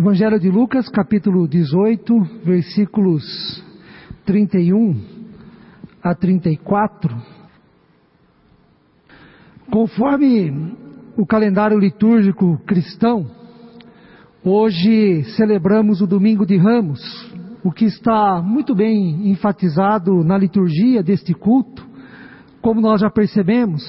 Evangelho 0.00 0.40
de 0.40 0.48
Lucas, 0.48 0.88
capítulo 0.88 1.46
18, 1.46 2.20
versículos 2.42 3.62
31 4.24 4.98
a 6.02 6.14
34. 6.14 7.14
Conforme 9.70 10.74
o 11.18 11.26
calendário 11.26 11.78
litúrgico 11.78 12.58
cristão, 12.66 13.30
hoje 14.42 15.22
celebramos 15.36 16.00
o 16.00 16.06
Domingo 16.06 16.46
de 16.46 16.56
Ramos, 16.56 17.02
o 17.62 17.70
que 17.70 17.84
está 17.84 18.40
muito 18.40 18.74
bem 18.74 19.30
enfatizado 19.30 20.24
na 20.24 20.38
liturgia 20.38 21.02
deste 21.02 21.34
culto, 21.34 21.86
como 22.62 22.80
nós 22.80 23.02
já 23.02 23.10
percebemos, 23.10 23.82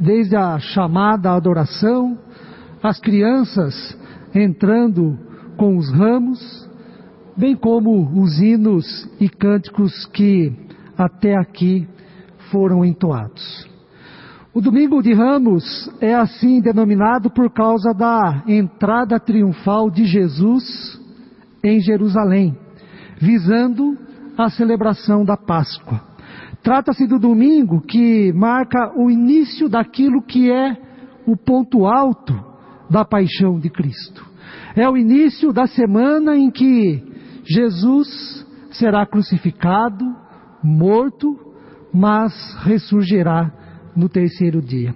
desde 0.00 0.36
a 0.36 0.60
chamada 0.60 1.32
à 1.32 1.34
adoração, 1.34 2.16
as 2.80 3.00
crianças 3.00 3.98
entrando 4.32 5.31
com 5.56 5.76
os 5.76 5.90
ramos, 5.92 6.68
bem 7.36 7.56
como 7.56 8.20
os 8.20 8.40
hinos 8.40 9.08
e 9.20 9.28
cânticos 9.28 10.06
que 10.06 10.52
até 10.96 11.36
aqui 11.36 11.88
foram 12.50 12.84
entoados. 12.84 13.70
O 14.54 14.60
domingo 14.60 15.02
de 15.02 15.14
Ramos 15.14 15.90
é 15.98 16.14
assim 16.14 16.60
denominado 16.60 17.30
por 17.30 17.50
causa 17.50 17.94
da 17.94 18.44
entrada 18.46 19.18
triunfal 19.18 19.90
de 19.90 20.04
Jesus 20.04 21.00
em 21.64 21.80
Jerusalém, 21.80 22.54
visando 23.18 23.96
a 24.36 24.50
celebração 24.50 25.24
da 25.24 25.38
Páscoa. 25.38 26.02
Trata-se 26.62 27.06
do 27.06 27.18
domingo 27.18 27.80
que 27.80 28.30
marca 28.34 28.92
o 28.94 29.10
início 29.10 29.70
daquilo 29.70 30.22
que 30.22 30.50
é 30.50 30.76
o 31.26 31.34
ponto 31.34 31.86
alto 31.86 32.34
da 32.90 33.06
paixão 33.06 33.58
de 33.58 33.70
Cristo. 33.70 34.31
É 34.74 34.88
o 34.88 34.96
início 34.96 35.52
da 35.52 35.66
semana 35.66 36.36
em 36.36 36.50
que 36.50 37.02
Jesus 37.44 38.46
será 38.70 39.04
crucificado, 39.06 40.04
morto, 40.62 41.38
mas 41.92 42.32
ressurgirá 42.62 43.52
no 43.94 44.08
terceiro 44.08 44.60
dia. 44.62 44.94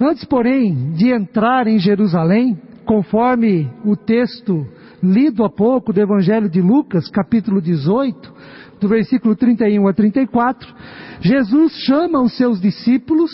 Antes, 0.00 0.24
porém, 0.24 0.92
de 0.92 1.12
entrar 1.12 1.66
em 1.66 1.78
Jerusalém, 1.78 2.60
conforme 2.84 3.70
o 3.84 3.96
texto 3.96 4.66
lido 5.02 5.44
há 5.44 5.50
pouco 5.50 5.92
do 5.92 6.00
Evangelho 6.00 6.48
de 6.48 6.60
Lucas, 6.60 7.08
capítulo 7.08 7.60
18, 7.60 8.32
do 8.80 8.88
versículo 8.88 9.36
31 9.36 9.86
a 9.86 9.92
34, 9.92 10.74
Jesus 11.20 11.72
chama 11.86 12.20
os 12.20 12.36
seus 12.36 12.60
discípulos 12.60 13.30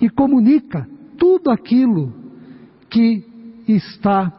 e 0.00 0.08
comunica 0.08 0.86
tudo 1.16 1.50
aquilo 1.50 2.12
que 2.90 3.24
está 3.66 4.32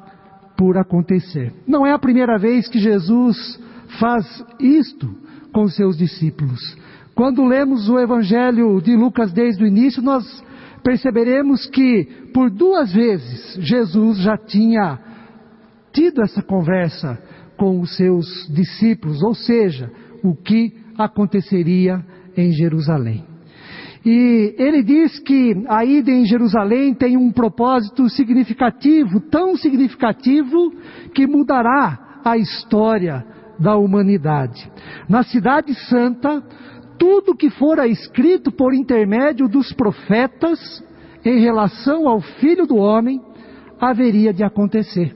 por 0.59 0.77
acontecer. 0.77 1.53
Não 1.65 1.87
é 1.87 1.93
a 1.93 1.97
primeira 1.97 2.37
vez 2.37 2.67
que 2.67 2.79
Jesus 2.79 3.57
faz 3.97 4.43
isto 4.59 5.09
com 5.53 5.65
seus 5.69 5.97
discípulos. 5.97 6.59
Quando 7.15 7.45
lemos 7.45 7.87
o 7.87 7.97
Evangelho 7.97 8.81
de 8.81 8.93
Lucas 8.93 9.31
desde 9.31 9.63
o 9.63 9.67
início, 9.67 10.03
nós 10.03 10.25
perceberemos 10.83 11.65
que 11.67 12.03
por 12.33 12.49
duas 12.49 12.93
vezes 12.93 13.57
Jesus 13.61 14.17
já 14.17 14.35
tinha 14.37 14.99
tido 15.93 16.21
essa 16.21 16.41
conversa 16.41 17.17
com 17.55 17.79
os 17.79 17.95
seus 17.95 18.27
discípulos, 18.53 19.23
ou 19.23 19.33
seja, 19.33 19.89
o 20.21 20.35
que 20.35 20.73
aconteceria 20.97 22.05
em 22.35 22.51
Jerusalém. 22.51 23.23
E 24.05 24.55
ele 24.57 24.81
diz 24.81 25.19
que 25.19 25.63
a 25.67 25.83
ida 25.83 26.09
em 26.09 26.25
Jerusalém 26.25 26.93
tem 26.93 27.17
um 27.17 27.31
propósito 27.31 28.09
significativo, 28.09 29.19
tão 29.19 29.57
significativo 29.57 30.71
que 31.13 31.27
mudará 31.27 32.21
a 32.23 32.37
história 32.37 33.25
da 33.59 33.75
humanidade. 33.75 34.71
Na 35.07 35.23
Cidade 35.23 35.73
Santa, 35.89 36.41
tudo 36.97 37.35
que 37.35 37.49
fora 37.49 37.87
escrito 37.87 38.51
por 38.51 38.73
intermédio 38.73 39.47
dos 39.47 39.73
profetas 39.73 40.83
em 41.25 41.39
relação 41.39 42.07
ao 42.07 42.21
Filho 42.21 42.65
do 42.65 42.77
Homem 42.77 43.21
haveria 43.79 44.33
de 44.33 44.43
acontecer. 44.43 45.15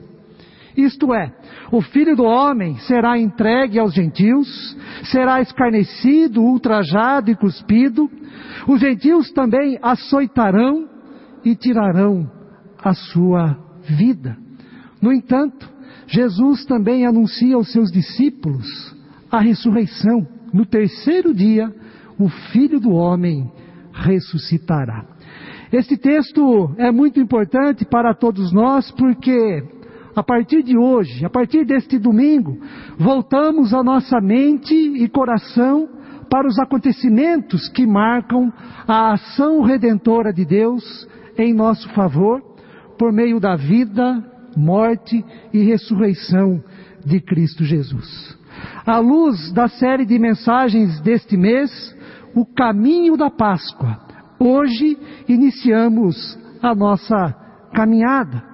Isto 0.76 1.14
é, 1.14 1.32
o 1.72 1.81
filho 1.81 2.16
do 2.16 2.24
homem 2.24 2.78
será 2.79 3.18
entregue 3.18 3.79
aos 3.79 3.94
gentios, 3.94 4.78
será 5.03 5.41
escarnecido, 5.41 6.41
ultrajado 6.41 7.31
e 7.31 7.35
cuspido. 7.35 8.09
Os 8.68 8.79
gentios 8.79 9.31
também 9.31 9.78
açoitarão 9.81 10.88
e 11.44 11.56
tirarão 11.56 12.29
a 12.84 12.94
sua 12.94 13.57
vida. 13.81 14.38
No 15.01 15.12
entanto, 15.12 15.69
Jesus 16.07 16.66
também 16.66 17.06
anuncia 17.06 17.56
aos 17.56 17.72
seus 17.72 17.91
discípulos 17.91 18.95
a 19.31 19.40
ressurreição. 19.40 20.28
No 20.53 20.66
terceiro 20.66 21.34
dia, 21.34 21.74
o 22.19 22.30
filho 22.30 22.80
do 22.80 22.91
homem 22.91 23.51
ressuscitará. 23.91 25.06
Este 25.72 25.97
texto 25.97 26.75
é 26.78 26.91
muito 26.91 27.19
importante 27.19 27.84
para 27.84 28.13
todos 28.13 28.53
nós 28.53 28.91
porque 28.91 29.63
a 30.16 30.24
partir 30.24 30.62
de 30.63 30.78
hoje, 30.78 31.25
a 31.25 31.29
partir 31.29 31.66
deste 31.66 31.97
domingo, 31.97 32.59
voltamos 32.97 33.74
a 33.74 33.84
nossa 33.84 34.22
mente 34.22 34.74
e 34.74 35.07
coração 35.09 35.90
para 36.29 36.47
os 36.47 36.59
acontecimentos 36.59 37.68
que 37.69 37.85
marcam 37.85 38.51
a 38.88 39.13
ação 39.13 39.62
redentora 39.62 40.31
de 40.31 40.46
Deus 40.46 41.07
em 41.38 41.53
nosso 41.53 41.90
favor, 41.94 42.41
por 42.97 43.12
meio 43.12 43.40
da 43.40 43.56
vida, 43.56 44.24
morte 44.56 45.24
e 45.51 45.63
ressurreição 45.63 46.63
de 47.03 47.19
Cristo 47.19 47.63
Jesus. 47.63 48.38
À 48.85 49.00
luz 49.00 49.51
da 49.51 49.68
série 49.68 50.06
de 50.06 50.19
mensagens 50.19 51.00
deste 51.01 51.35
mês, 51.35 51.95
o 52.35 52.45
caminho 52.45 53.18
da 53.18 53.31
Páscoa, 53.31 54.00
hoje 54.40 54.97
iniciamos 55.28 56.38
a 56.62 56.75
nossa 56.75 57.35
caminhada 57.74 58.53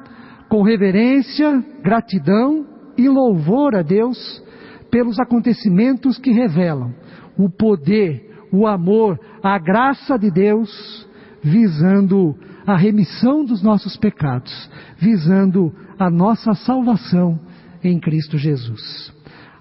com 0.49 0.63
reverência, 0.63 1.63
gratidão 1.81 2.65
e 2.97 3.07
louvor 3.07 3.75
a 3.75 3.83
Deus 3.83 4.43
pelos 4.89 5.19
acontecimentos 5.19 6.17
que 6.17 6.31
revelam 6.31 6.93
o 7.37 7.49
poder, 7.49 8.27
o 8.51 8.67
amor, 8.67 9.19
a 9.43 9.57
graça 9.59 10.17
de 10.17 10.31
Deus, 10.31 11.07
visando 11.41 12.35
a 12.65 12.75
remissão 12.75 13.45
dos 13.45 13.61
nossos 13.61 13.95
pecados, 13.95 14.69
visando 14.97 15.73
a 15.97 16.09
nossa 16.09 16.53
salvação 16.53 17.39
em 17.83 17.99
Cristo 17.99 18.37
Jesus. 18.37 19.13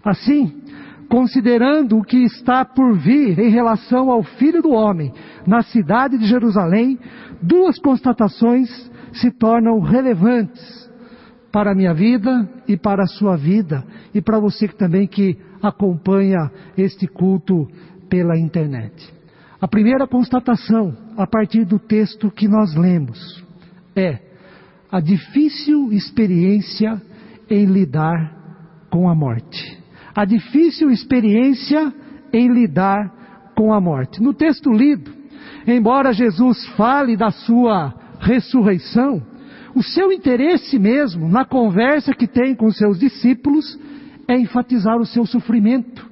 Assim, 0.03 0.63
considerando 1.09 1.99
o 1.99 2.03
que 2.03 2.19
está 2.25 2.65
por 2.65 2.97
vir 2.97 3.39
em 3.39 3.51
relação 3.51 4.11
ao 4.11 4.23
Filho 4.23 4.63
do 4.63 4.71
Homem 4.71 5.13
na 5.47 5.63
cidade 5.63 6.19
de 6.19 6.27
Jerusalém, 6.27 6.99
duas 7.43 7.79
constatações 7.79 8.91
se 9.13 9.31
tornam 9.31 9.81
relevantes 9.81 10.89
para 11.53 11.73
a 11.73 11.75
minha 11.75 11.95
vida 11.95 12.49
e 12.67 12.77
para 12.77 13.03
a 13.03 13.07
sua 13.07 13.37
vida 13.37 13.85
e 14.15 14.21
para 14.21 14.39
você 14.39 14.69
também 14.69 15.07
que 15.07 15.37
acompanha 15.63 16.51
este 16.77 17.07
culto 17.07 17.67
pela 18.09 18.39
internet. 18.39 18.93
A 19.61 19.67
primeira 19.67 20.07
constatação, 20.07 20.97
a 21.17 21.27
partir 21.27 21.65
do 21.65 21.79
texto 21.79 22.31
que 22.31 22.47
nós 22.47 22.75
lemos, 22.77 23.45
é 23.97 24.21
a 24.91 25.01
difícil 25.01 25.93
experiência 25.93 27.01
em 27.51 27.67
lidar 27.67 28.37
com 28.91 29.09
a 29.09 29.15
morte. 29.15 29.79
A 30.15 30.25
difícil 30.25 30.91
experiência 30.91 31.93
em 32.33 32.49
lidar 32.49 33.53
com 33.57 33.73
a 33.73 33.81
morte. 33.81 34.23
No 34.23 34.33
texto 34.33 34.71
lido, 34.71 35.11
embora 35.67 36.13
Jesus 36.13 36.65
fale 36.77 37.17
da 37.17 37.31
sua 37.31 37.98
ressurreição, 38.29 39.23
o 39.75 39.83
seu 39.83 40.13
interesse 40.13 40.79
mesmo 40.79 41.29
na 41.29 41.45
conversa 41.45 42.13
que 42.13 42.27
tem 42.27 42.55
com 42.55 42.71
seus 42.71 42.99
discípulos 42.99 43.79
é 44.29 44.39
enfatizar 44.39 44.99
o 44.99 45.07
seu 45.07 45.25
sofrimento, 45.25 46.07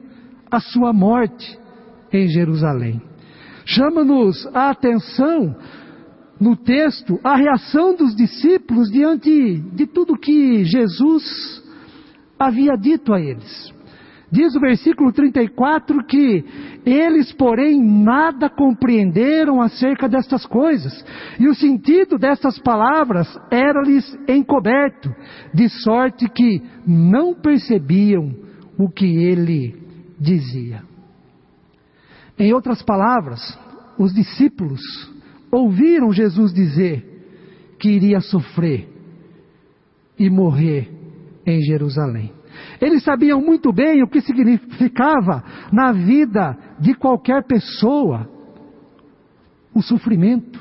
a 0.50 0.58
sua 0.58 0.92
morte 0.92 1.58
em 2.12 2.26
Jerusalém. 2.28 3.02
Chama-nos 3.66 4.46
a 4.54 4.70
atenção 4.70 5.56
no 6.40 6.56
texto 6.56 7.20
a 7.22 7.36
reação 7.36 7.94
dos 7.94 8.14
discípulos 8.14 8.90
diante 8.90 9.58
de 9.74 9.86
tudo 9.86 10.18
que 10.18 10.64
Jesus 10.64 11.62
havia 12.38 12.76
dito 12.76 13.12
a 13.12 13.20
eles. 13.20 13.74
Diz 14.30 14.54
o 14.54 14.60
versículo 14.60 15.12
34 15.12 16.04
que 16.04 16.44
eles, 16.86 17.32
porém, 17.32 17.82
nada 17.82 18.48
compreenderam 18.48 19.60
acerca 19.60 20.08
destas 20.08 20.46
coisas, 20.46 21.04
e 21.36 21.48
o 21.48 21.54
sentido 21.54 22.16
destas 22.16 22.60
palavras 22.60 23.26
era-lhes 23.50 24.16
encoberto, 24.28 25.12
de 25.52 25.68
sorte 25.68 26.28
que 26.28 26.62
não 26.86 27.34
percebiam 27.34 28.32
o 28.78 28.88
que 28.88 29.04
ele 29.04 29.82
dizia. 30.20 30.84
Em 32.38 32.52
outras 32.52 32.82
palavras, 32.82 33.40
os 33.98 34.14
discípulos 34.14 34.80
ouviram 35.50 36.12
Jesus 36.12 36.52
dizer 36.54 37.04
que 37.80 37.88
iria 37.88 38.20
sofrer 38.20 38.88
e 40.16 40.30
morrer 40.30 40.88
em 41.44 41.60
Jerusalém. 41.62 42.32
Eles 42.80 43.02
sabiam 43.02 43.40
muito 43.40 43.72
bem 43.72 44.02
o 44.02 44.08
que 44.08 44.20
significava 44.20 45.42
na 45.72 45.92
vida 45.92 46.56
de 46.78 46.94
qualquer 46.94 47.44
pessoa 47.44 48.28
o 49.75 49.82
sofrimento, 49.82 50.58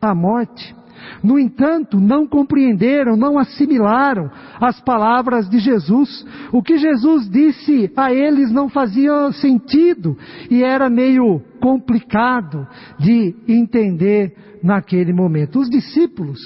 a 0.00 0.14
morte. 0.14 0.74
No 1.22 1.38
entanto, 1.38 2.00
não 2.00 2.26
compreenderam, 2.26 3.16
não 3.16 3.38
assimilaram 3.38 4.30
as 4.60 4.80
palavras 4.80 5.48
de 5.48 5.58
Jesus. 5.58 6.26
O 6.52 6.62
que 6.62 6.78
Jesus 6.78 7.28
disse 7.28 7.90
a 7.96 8.12
eles 8.12 8.50
não 8.50 8.68
fazia 8.68 9.30
sentido 9.32 10.16
e 10.50 10.62
era 10.62 10.90
meio 10.90 11.40
complicado 11.60 12.66
de 12.98 13.34
entender 13.46 14.34
naquele 14.62 15.12
momento. 15.12 15.60
Os 15.60 15.70
discípulos 15.70 16.40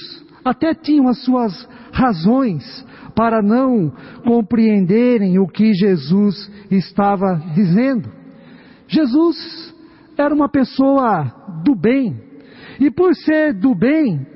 até 0.45 0.75
tinham 0.75 1.09
as 1.09 1.23
suas 1.25 1.69
razões 1.93 2.87
para 3.15 3.43
não 3.43 3.93
compreenderem 4.25 5.39
o 5.39 5.47
que 5.47 5.73
Jesus 5.73 6.51
estava 6.71 7.43
dizendo. 7.55 8.18
Jesus 8.89 9.75
era 10.17 10.35
uma 10.35 10.49
pessoa 10.49 11.33
do 11.63 11.77
bem, 11.77 12.21
e 12.81 12.91
por 12.91 13.15
ser 13.15 13.53
do 13.55 13.75
bem, 13.75 14.27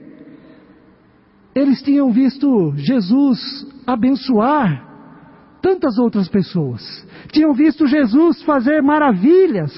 eles 1.54 1.82
tinham 1.82 2.10
visto 2.12 2.72
Jesus 2.76 3.66
abençoar 3.86 4.90
tantas 5.60 5.98
outras 5.98 6.28
pessoas, 6.28 6.82
tinham 7.32 7.52
visto 7.54 7.86
Jesus 7.86 8.42
fazer 8.42 8.82
maravilhas 8.82 9.72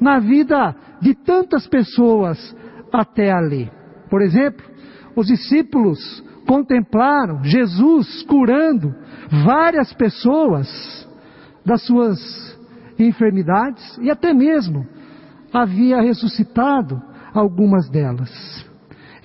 na 0.00 0.18
vida 0.18 0.74
de 1.00 1.14
tantas 1.14 1.66
pessoas 1.66 2.56
até 2.92 3.30
ali. 3.30 3.70
Por 4.08 4.22
exemplo, 4.22 4.64
os 5.14 5.26
discípulos 5.26 6.24
contemplaram 6.46 7.42
Jesus 7.44 8.22
curando 8.22 8.94
várias 9.44 9.92
pessoas 9.92 11.06
das 11.64 11.82
suas 11.82 12.57
enfermidades 12.98 13.98
e 13.98 14.10
até 14.10 14.32
mesmo 14.32 14.86
havia 15.52 16.00
ressuscitado 16.00 17.00
algumas 17.32 17.88
delas. 17.88 18.66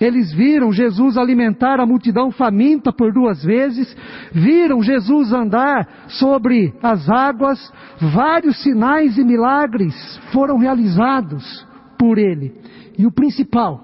Eles 0.00 0.32
viram 0.32 0.72
Jesus 0.72 1.16
alimentar 1.16 1.80
a 1.80 1.86
multidão 1.86 2.30
faminta 2.30 2.92
por 2.92 3.12
duas 3.12 3.44
vezes, 3.44 3.96
viram 4.32 4.82
Jesus 4.82 5.32
andar 5.32 5.88
sobre 6.08 6.74
as 6.82 7.08
águas, 7.08 7.72
vários 8.12 8.60
sinais 8.62 9.16
e 9.16 9.24
milagres 9.24 9.94
foram 10.32 10.58
realizados 10.58 11.66
por 11.98 12.18
ele. 12.18 12.52
E 12.98 13.06
o 13.06 13.12
principal, 13.12 13.80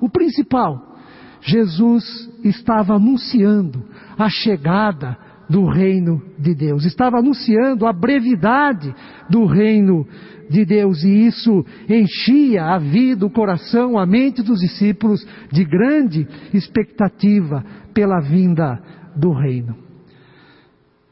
o 0.00 0.08
principal, 0.08 0.96
Jesus 1.42 2.04
estava 2.42 2.94
anunciando 2.94 3.84
a 4.18 4.28
chegada 4.28 5.16
do 5.50 5.66
reino 5.66 6.22
de 6.38 6.54
Deus, 6.54 6.84
estava 6.84 7.18
anunciando 7.18 7.84
a 7.84 7.92
brevidade 7.92 8.94
do 9.28 9.46
reino 9.46 10.06
de 10.48 10.64
Deus, 10.64 11.02
e 11.02 11.26
isso 11.26 11.66
enchia 11.88 12.66
a 12.66 12.78
vida, 12.78 13.26
o 13.26 13.30
coração, 13.30 13.98
a 13.98 14.06
mente 14.06 14.42
dos 14.42 14.60
discípulos 14.60 15.26
de 15.50 15.64
grande 15.64 16.26
expectativa 16.54 17.64
pela 17.92 18.20
vinda 18.20 18.80
do 19.16 19.32
reino. 19.32 19.76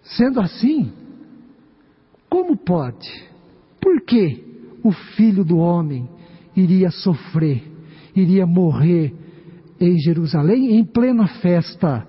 Sendo 0.03 0.41
assim, 0.41 0.93
como 2.31 2.57
pode? 2.57 3.11
Por 3.81 4.01
que 4.03 4.45
o 4.85 4.93
filho 4.93 5.45
do 5.45 5.59
homem 5.59 6.09
iria 6.55 6.91
sofrer, 6.91 7.63
iria 8.15 8.47
morrer 8.47 9.13
em 9.81 9.99
Jerusalém 9.99 10.77
em 10.77 10.85
plena 10.85 11.27
festa 11.27 12.07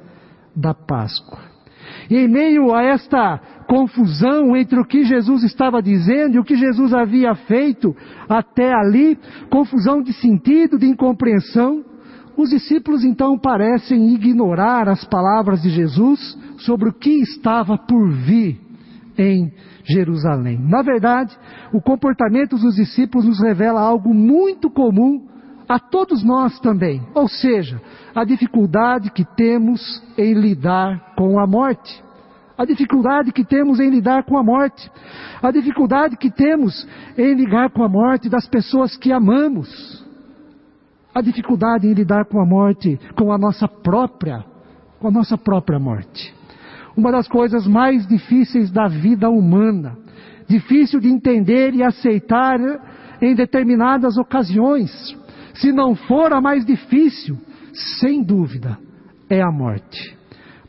da 0.55 0.75
Páscoa. 0.75 1.48
E 2.09 2.17
em 2.17 2.27
meio 2.27 2.73
a 2.73 2.83
esta 2.83 3.39
confusão 3.67 4.55
entre 4.55 4.79
o 4.79 4.85
que 4.85 5.03
Jesus 5.03 5.43
estava 5.43 5.81
dizendo 5.81 6.35
e 6.35 6.39
o 6.39 6.43
que 6.43 6.55
Jesus 6.55 6.93
havia 6.93 7.35
feito 7.35 7.95
até 8.27 8.73
ali, 8.73 9.17
confusão 9.49 10.01
de 10.01 10.13
sentido, 10.13 10.77
de 10.77 10.87
incompreensão, 10.87 11.83
os 12.35 12.49
discípulos 12.49 13.03
então 13.03 13.37
parecem 13.37 14.13
ignorar 14.13 14.87
as 14.87 15.03
palavras 15.03 15.61
de 15.61 15.69
Jesus 15.69 16.37
sobre 16.59 16.89
o 16.89 16.93
que 16.93 17.21
estava 17.21 17.77
por 17.77 18.09
vir 18.09 18.59
em 19.17 19.51
Jerusalém. 19.83 20.57
Na 20.57 20.81
verdade, 20.81 21.37
o 21.73 21.81
comportamento 21.81 22.55
dos 22.55 22.75
discípulos 22.75 23.25
nos 23.25 23.41
revela 23.41 23.81
algo 23.81 24.13
muito 24.13 24.69
comum 24.69 25.27
a 25.69 25.77
todos 25.77 26.23
nós 26.23 26.59
também. 26.59 26.99
Ou 27.13 27.27
seja, 27.27 27.79
a 28.15 28.23
dificuldade 28.23 29.11
que 29.11 29.23
temos 29.23 30.01
em 30.17 30.33
lidar 30.33 31.13
com 31.15 31.39
a 31.39 31.45
morte. 31.45 32.03
A 32.57 32.65
dificuldade 32.65 33.31
que 33.31 33.45
temos 33.45 33.79
em 33.79 33.87
lidar 33.87 34.23
com 34.23 34.35
a 34.35 34.43
morte. 34.43 34.91
A 35.41 35.51
dificuldade 35.51 36.17
que 36.17 36.31
temos 36.31 36.87
em 37.15 37.35
lidar 37.35 37.69
com 37.69 37.83
a 37.83 37.87
morte 37.87 38.27
das 38.27 38.47
pessoas 38.47 38.97
que 38.97 39.11
amamos. 39.11 40.03
A 41.13 41.21
dificuldade 41.21 41.87
em 41.87 41.93
lidar 41.93 42.25
com 42.25 42.41
a 42.41 42.45
morte, 42.45 42.99
com 43.15 43.31
a 43.31 43.37
nossa 43.37 43.67
própria, 43.67 44.43
com 44.99 45.07
a 45.07 45.11
nossa 45.11 45.37
própria 45.37 45.79
morte. 45.79 46.33
Uma 46.97 47.11
das 47.11 47.27
coisas 47.27 47.67
mais 47.67 48.07
difíceis 48.07 48.71
da 48.71 48.87
vida 48.87 49.29
humana, 49.29 49.97
difícil 50.47 50.99
de 50.99 51.07
entender 51.07 51.73
e 51.75 51.83
aceitar 51.83 52.59
em 53.21 53.35
determinadas 53.35 54.17
ocasiões, 54.17 55.15
se 55.59 55.71
não 55.71 55.95
for 55.95 56.33
a 56.33 56.41
mais 56.41 56.65
difícil, 56.65 57.37
sem 58.01 58.23
dúvida, 58.23 58.77
é 59.29 59.41
a 59.41 59.51
morte. 59.51 60.17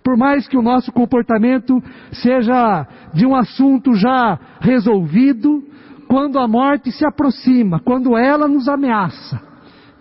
Por 0.03 0.17
mais 0.17 0.49
que 0.49 0.57
o 0.57 0.63
nosso 0.63 0.91
comportamento 0.93 1.83
seja 2.13 2.87
de 3.15 3.27
um 3.27 3.35
assunto 3.35 3.95
já 3.95 4.39
resolvido, 4.61 5.63
quando 6.09 6.39
a 6.39 6.49
morte 6.49 6.91
se 6.91 7.07
aproxima, 7.07 7.79
quando 7.81 8.17
ela 8.17 8.49
nos 8.49 8.69
ameaça, 8.69 9.41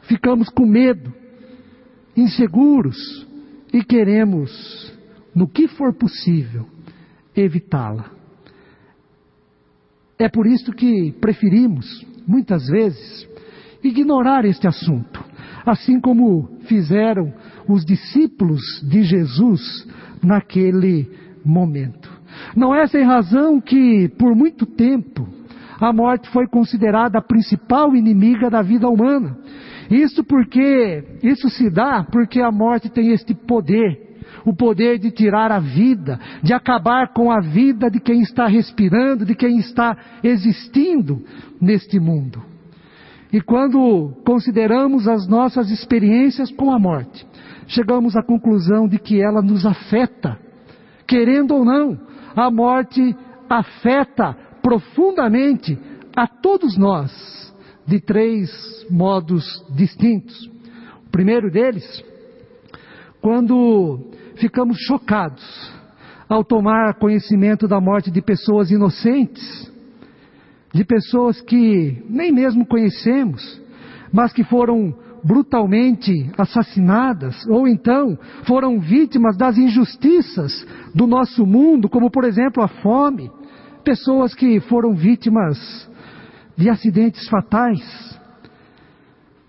ficamos 0.03 0.49
com 0.49 0.65
medo, 0.65 1.13
inseguros 2.15 2.97
e 3.71 3.83
queremos, 3.83 4.91
no 5.35 5.47
que 5.47 5.67
for 5.67 5.93
possível, 5.93 6.65
evitá-la. 7.35 8.05
É 10.17 10.27
por 10.27 10.47
isso 10.47 10.71
que 10.71 11.11
preferimos, 11.21 11.85
muitas 12.27 12.65
vezes, 12.67 13.29
ignorar 13.83 14.45
este 14.45 14.67
assunto, 14.67 15.23
assim 15.65 15.99
como 15.99 16.49
fizeram 16.65 17.33
os 17.67 17.85
discípulos 17.85 18.61
de 18.83 19.03
Jesus 19.03 19.87
naquele 20.23 21.09
momento. 21.45 22.09
Não 22.55 22.73
é 22.73 22.87
sem 22.87 23.03
razão 23.03 23.59
que, 23.59 24.09
por 24.17 24.35
muito 24.35 24.65
tempo, 24.65 25.27
a 25.79 25.93
morte 25.93 26.29
foi 26.29 26.47
considerada 26.47 27.17
a 27.17 27.21
principal 27.21 27.95
inimiga 27.95 28.49
da 28.49 28.61
vida 28.61 28.87
humana. 28.87 29.37
Isso 29.89 30.23
porque, 30.23 31.03
isso 31.23 31.49
se 31.49 31.69
dá 31.69 32.05
porque 32.11 32.41
a 32.41 32.51
morte 32.51 32.89
tem 32.89 33.11
este 33.11 33.33
poder, 33.33 34.17
o 34.45 34.53
poder 34.53 34.99
de 34.99 35.09
tirar 35.09 35.51
a 35.51 35.59
vida, 35.59 36.19
de 36.43 36.53
acabar 36.53 37.13
com 37.13 37.31
a 37.31 37.39
vida 37.39 37.89
de 37.89 37.99
quem 37.99 38.21
está 38.21 38.45
respirando, 38.47 39.25
de 39.25 39.33
quem 39.33 39.57
está 39.57 39.97
existindo 40.23 41.23
neste 41.59 41.99
mundo. 41.99 42.43
E 43.31 43.39
quando 43.41 44.11
consideramos 44.25 45.07
as 45.07 45.27
nossas 45.27 45.69
experiências 45.69 46.51
com 46.51 46.71
a 46.71 46.79
morte, 46.79 47.25
chegamos 47.67 48.15
à 48.15 48.23
conclusão 48.23 48.87
de 48.87 48.97
que 48.97 49.21
ela 49.21 49.41
nos 49.41 49.65
afeta. 49.65 50.39
Querendo 51.07 51.53
ou 51.55 51.63
não, 51.63 51.99
a 52.35 52.49
morte 52.49 53.15
afeta 53.47 54.35
profundamente 54.61 55.77
a 56.15 56.27
todos 56.27 56.77
nós, 56.77 57.55
de 57.85 57.99
três 57.99 58.49
modos 58.89 59.63
distintos. 59.75 60.47
O 61.07 61.11
primeiro 61.11 61.51
deles, 61.51 62.03
quando 63.21 64.11
ficamos 64.35 64.77
chocados 64.79 65.73
ao 66.27 66.43
tomar 66.43 66.95
conhecimento 66.95 67.67
da 67.67 67.79
morte 67.79 68.11
de 68.11 68.21
pessoas 68.21 68.69
inocentes, 68.71 69.71
de 70.73 70.83
pessoas 70.83 71.41
que 71.41 72.03
nem 72.09 72.31
mesmo 72.31 72.65
conhecemos, 72.65 73.61
mas 74.11 74.31
que 74.33 74.43
foram 74.43 74.93
brutalmente 75.23 76.31
assassinadas, 76.37 77.35
ou 77.47 77.67
então 77.67 78.17
foram 78.45 78.79
vítimas 78.79 79.37
das 79.37 79.57
injustiças 79.57 80.65
do 80.93 81.05
nosso 81.05 81.45
mundo, 81.45 81.89
como 81.89 82.09
por 82.09 82.23
exemplo 82.23 82.63
a 82.63 82.67
fome, 82.67 83.29
pessoas 83.83 84.33
que 84.33 84.59
foram 84.61 84.95
vítimas 84.95 85.89
de 86.55 86.69
acidentes 86.69 87.27
fatais. 87.27 88.19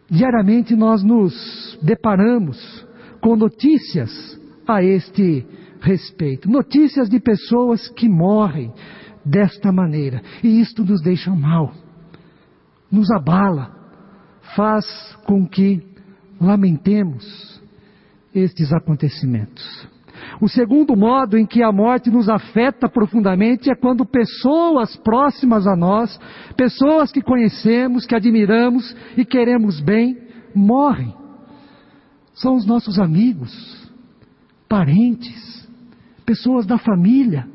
Diariamente 0.09 0.75
nós 0.75 1.03
nos 1.03 1.79
deparamos 1.83 2.87
com 3.21 3.37
notícias 3.37 4.39
a 4.67 4.83
este 4.83 5.47
respeito, 5.81 6.51
notícias 6.51 7.09
de 7.09 7.19
pessoas 7.21 7.89
que 7.89 8.09
morrem, 8.09 8.73
desta 9.25 9.73
maneira. 9.73 10.23
E 10.43 10.61
isto 10.61 10.85
nos 10.85 11.03
deixa 11.03 11.31
mal, 11.31 11.73
nos 12.91 13.11
abala, 13.11 13.75
faz 14.57 14.85
com 15.25 15.47
que 15.47 15.83
lamentemos 16.41 17.61
estes 18.35 18.73
acontecimentos. 18.73 19.89
O 20.41 20.49
segundo 20.49 20.97
modo 20.97 21.37
em 21.37 21.47
que 21.47 21.63
a 21.63 21.73
morte 21.73 22.11
nos 22.11 22.29
afeta 22.29 22.89
profundamente 22.89 23.71
é 23.71 23.75
quando 23.75 24.07
pessoas 24.07 24.97
próximas 24.97 25.67
a 25.67 25.77
nós, 25.77 26.19
pessoas 26.57 27.13
que 27.13 27.21
conhecemos, 27.21 28.07
que 28.07 28.15
admiramos 28.15 28.95
e 29.17 29.25
queremos 29.25 29.81
bem, 29.81 30.17
morrem. 30.55 31.15
São 32.35 32.55
os 32.55 32.67
nossos 32.67 32.99
amigos, 32.99 33.53
parentes, 34.69 35.69
pessoas 36.25 36.67
da 36.67 36.79
família. 36.79 37.47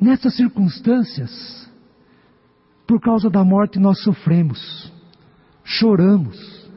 Nessas 0.00 0.36
circunstâncias, 0.36 1.70
por 2.86 3.00
causa 3.00 3.30
da 3.30 3.42
morte, 3.44 3.78
nós 3.78 4.02
sofremos, 4.02 4.92
choramos 5.64 6.68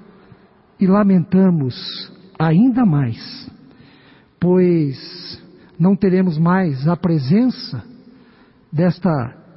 e 0.80 0.88
lamentamos 0.88 2.12
ainda 2.40 2.86
mais 2.86 3.50
pois 4.40 5.42
não 5.78 5.96
teremos 5.96 6.38
mais 6.38 6.88
a 6.88 6.96
presença 6.96 7.84
desta 8.72 9.12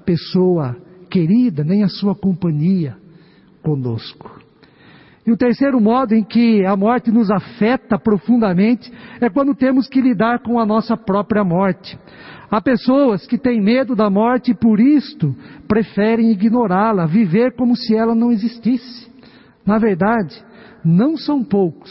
pessoa 0.04 0.76
querida, 1.11 1.62
nem 1.62 1.85
a 1.85 1.88
sua 1.88 2.14
companhia 2.14 2.97
conosco. 3.62 4.41
E 5.25 5.31
o 5.31 5.37
terceiro 5.37 5.81
modo 5.81 6.14
em 6.14 6.25
que 6.25 6.64
a 6.64 6.76
morte 6.76 7.11
nos 7.12 7.31
afeta 7.31 7.99
profundamente 7.99 8.93
é 9.21 9.31
quando 9.31 9.55
temos 9.55 9.88
que 9.88 10.00
lidar 10.00 10.41
com 10.41 10.59
a 10.59 10.67
nossa 10.67 10.97
própria 10.97 11.45
morte. 11.45 11.97
Há 12.50 12.61
pessoas 12.61 13.26
que 13.26 13.38
têm 13.38 13.62
medo 13.62 13.95
da 13.95 14.11
morte 14.11 14.50
e 14.50 14.55
por 14.55 14.81
isto 14.81 15.35
preferem 15.69 16.31
ignorá-la, 16.33 17.07
viver 17.07 17.55
como 17.55 17.76
se 17.76 17.95
ela 17.95 18.14
não 18.14 18.33
existisse. 18.33 19.11
Na 19.64 19.79
verdade, 19.79 20.45
não 20.85 21.17
são 21.17 21.45
poucos 21.45 21.91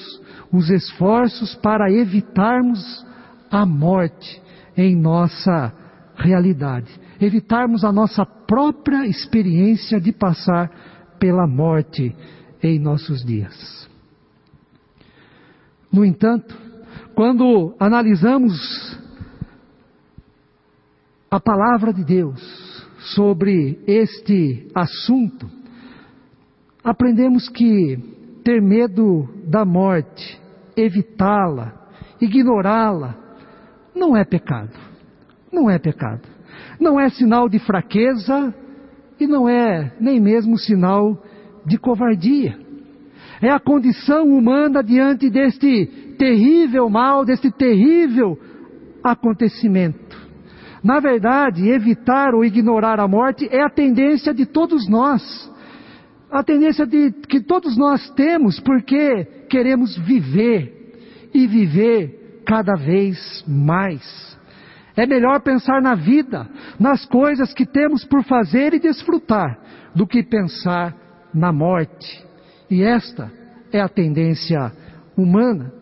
os 0.51 0.69
esforços 0.69 1.55
para 1.55 1.89
evitarmos 1.91 3.05
a 3.49 3.65
morte 3.65 4.41
em 4.75 4.95
nossa 4.95 5.73
realidade, 6.15 6.91
evitarmos 7.19 7.83
a 7.85 7.91
nossa 7.91 8.25
própria 8.25 9.07
experiência 9.07 9.99
de 9.99 10.11
passar 10.11 10.69
pela 11.17 11.47
morte 11.47 12.13
em 12.61 12.79
nossos 12.79 13.23
dias. 13.23 13.89
No 15.91 16.05
entanto, 16.05 16.55
quando 17.15 17.75
analisamos 17.79 18.97
a 21.29 21.39
palavra 21.39 21.93
de 21.93 22.03
Deus 22.03 22.41
sobre 23.15 23.79
este 23.87 24.69
assunto, 24.73 25.49
aprendemos 26.83 27.49
que 27.49 27.97
ter 28.43 28.61
medo 28.61 29.27
da 29.47 29.65
morte 29.65 30.39
evitá-la, 30.75 31.73
ignorá-la, 32.19 33.15
não 33.95 34.15
é 34.15 34.23
pecado. 34.23 34.77
Não 35.51 35.69
é 35.69 35.77
pecado. 35.77 36.21
Não 36.79 36.99
é 36.99 37.09
sinal 37.09 37.49
de 37.49 37.59
fraqueza 37.59 38.53
e 39.19 39.27
não 39.27 39.47
é 39.47 39.93
nem 39.99 40.19
mesmo 40.19 40.57
sinal 40.57 41.21
de 41.65 41.77
covardia. 41.77 42.57
É 43.41 43.49
a 43.49 43.59
condição 43.59 44.27
humana 44.27 44.83
diante 44.83 45.29
deste 45.29 46.15
terrível 46.17 46.89
mal, 46.89 47.25
deste 47.25 47.51
terrível 47.51 48.37
acontecimento. 49.03 50.15
Na 50.83 50.99
verdade, 50.99 51.69
evitar 51.69 52.33
ou 52.33 52.45
ignorar 52.45 52.99
a 52.99 53.07
morte 53.07 53.47
é 53.51 53.63
a 53.63 53.69
tendência 53.69 54.33
de 54.33 54.45
todos 54.45 54.87
nós. 54.87 55.21
A 56.31 56.43
tendência 56.43 56.85
de, 56.85 57.11
que 57.11 57.41
todos 57.41 57.77
nós 57.77 58.09
temos, 58.11 58.59
porque 58.59 59.25
queremos 59.49 59.97
viver 59.97 61.29
e 61.33 61.45
viver 61.45 62.41
cada 62.45 62.75
vez 62.75 63.43
mais. 63.47 64.31
É 64.95 65.05
melhor 65.05 65.41
pensar 65.41 65.81
na 65.81 65.95
vida, 65.95 66.47
nas 66.79 67.05
coisas 67.05 67.53
que 67.53 67.65
temos 67.65 68.03
por 68.05 68.23
fazer 68.23 68.73
e 68.73 68.79
desfrutar, 68.79 69.59
do 69.95 70.05
que 70.05 70.23
pensar 70.23 70.95
na 71.33 71.51
morte. 71.51 72.25
E 72.69 72.83
esta 72.83 73.31
é 73.71 73.79
a 73.79 73.89
tendência 73.89 74.71
humana. 75.17 75.73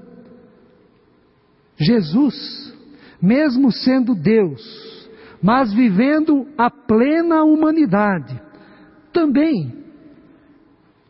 Jesus, 1.77 2.73
mesmo 3.21 3.71
sendo 3.71 4.13
Deus, 4.13 5.09
mas 5.41 5.73
vivendo 5.73 6.47
a 6.57 6.69
plena 6.69 7.43
humanidade, 7.43 8.39
também 9.13 9.73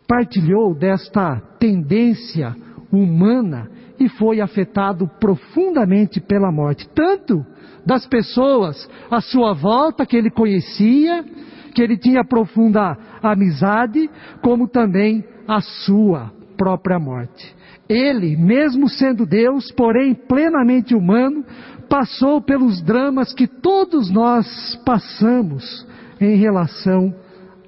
partilhou 0.08 0.74
desta 0.76 1.40
tendência 1.60 2.56
humana 2.92 3.70
e 4.00 4.08
foi 4.08 4.40
afetado 4.40 5.08
profundamente 5.20 6.20
pela 6.22 6.52
morte, 6.52 6.88
tanto 6.90 7.46
das 7.86 8.08
pessoas 8.08 8.90
à 9.10 9.20
sua 9.22 9.54
volta 9.54 10.06
que 10.06 10.16
ele 10.16 10.30
conhecia, 10.30 11.26
que 11.72 11.82
ele 11.82 11.98
tinha 11.98 12.24
profunda 12.24 12.98
amizade, 13.22 14.10
como 14.42 14.68
também 14.68 15.24
a 15.48 15.62
sua 15.62 16.32
própria 16.58 17.00
morte. 17.00 17.56
Ele, 17.88 18.36
mesmo 18.36 18.88
sendo 18.88 19.26
Deus, 19.26 19.72
porém 19.72 20.14
plenamente 20.14 20.94
humano, 20.94 21.44
passou 21.90 22.42
pelos 22.42 22.82
dramas 22.82 23.34
que 23.34 23.48
todos 23.48 24.12
nós 24.12 24.76
passamos 24.86 25.88
em 26.22 26.36
relação 26.36 27.14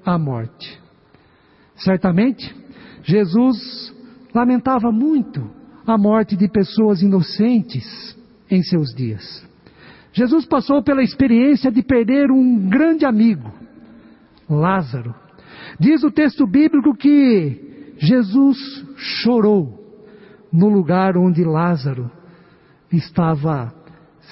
à 0.05 0.17
morte. 0.17 0.79
Certamente, 1.75 2.55
Jesus 3.03 3.91
lamentava 4.33 4.91
muito 4.91 5.49
a 5.87 5.97
morte 5.97 6.37
de 6.37 6.47
pessoas 6.47 7.01
inocentes 7.01 8.15
em 8.49 8.61
seus 8.61 8.93
dias. 8.93 9.43
Jesus 10.13 10.45
passou 10.45 10.83
pela 10.83 11.01
experiência 11.01 11.71
de 11.71 11.81
perder 11.81 12.29
um 12.29 12.69
grande 12.69 13.05
amigo, 13.05 13.51
Lázaro. 14.55 15.15
Diz 15.79 16.03
o 16.03 16.11
texto 16.11 16.45
bíblico 16.45 16.95
que 16.95 17.93
Jesus 17.97 18.57
chorou 18.97 19.79
no 20.51 20.67
lugar 20.67 21.17
onde 21.17 21.43
Lázaro 21.43 22.11
estava 22.91 23.73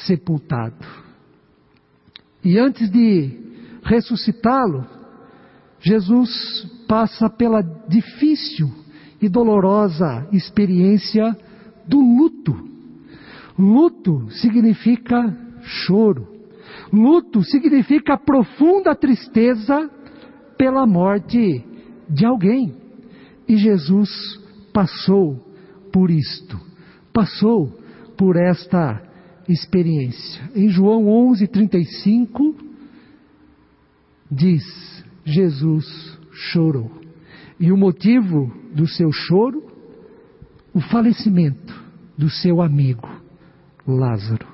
sepultado. 0.05 0.85
E 2.43 2.57
antes 2.57 2.89
de 2.89 3.37
ressuscitá-lo, 3.83 4.85
Jesus 5.79 6.67
passa 6.87 7.29
pela 7.29 7.61
difícil 7.61 8.69
e 9.21 9.29
dolorosa 9.29 10.27
experiência 10.31 11.37
do 11.87 11.99
luto. 11.99 12.55
Luto 13.57 14.29
significa 14.31 15.35
choro. 15.61 16.27
Luto 16.91 17.43
significa 17.43 18.17
profunda 18.17 18.95
tristeza 18.95 19.89
pela 20.59 20.85
morte 20.85 21.63
de 22.09 22.25
alguém. 22.25 22.75
E 23.47 23.55
Jesus 23.55 24.09
passou 24.73 25.39
por 25.91 26.11
isto, 26.11 26.59
passou 27.13 27.71
por 28.17 28.35
esta 28.35 29.01
experiência. 29.47 30.51
Em 30.53 30.67
João 30.67 31.05
11:35 31.05 32.55
diz: 34.29 34.63
Jesus 35.23 36.19
chorou. 36.31 36.91
E 37.59 37.71
o 37.71 37.77
motivo 37.77 38.53
do 38.75 38.85
seu 38.85 39.11
choro? 39.11 39.63
O 40.73 40.79
falecimento 40.81 41.73
do 42.15 42.29
seu 42.29 42.61
amigo 42.61 43.09
Lázaro. 43.87 44.47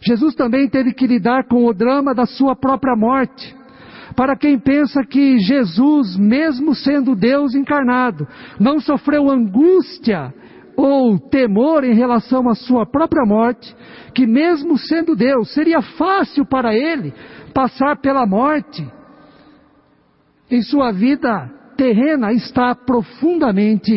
Jesus 0.00 0.34
também 0.36 0.68
teve 0.68 0.92
que 0.92 1.08
lidar 1.08 1.48
com 1.48 1.66
o 1.66 1.74
drama 1.74 2.14
da 2.14 2.24
sua 2.24 2.54
própria 2.54 2.94
morte. 2.94 3.56
Para 4.18 4.36
quem 4.36 4.58
pensa 4.58 5.04
que 5.04 5.38
Jesus, 5.38 6.16
mesmo 6.16 6.74
sendo 6.74 7.14
Deus 7.14 7.54
encarnado, 7.54 8.26
não 8.58 8.80
sofreu 8.80 9.30
angústia 9.30 10.34
ou 10.76 11.20
temor 11.20 11.84
em 11.84 11.94
relação 11.94 12.48
à 12.48 12.54
sua 12.56 12.84
própria 12.84 13.24
morte, 13.24 13.72
que 14.12 14.26
mesmo 14.26 14.76
sendo 14.76 15.14
Deus, 15.14 15.54
seria 15.54 15.80
fácil 15.80 16.44
para 16.44 16.74
ele 16.74 17.14
passar 17.54 18.00
pela 18.00 18.26
morte, 18.26 18.84
em 20.50 20.62
sua 20.62 20.90
vida 20.90 21.48
terrena 21.76 22.32
está 22.32 22.74
profundamente 22.74 23.92